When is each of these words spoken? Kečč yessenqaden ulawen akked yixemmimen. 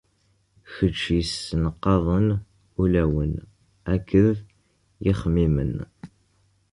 Kečč 0.73 0.99
yessenqaden 1.15 2.27
ulawen 2.81 3.33
akked 3.93 4.27
yixemmimen. 5.03 5.73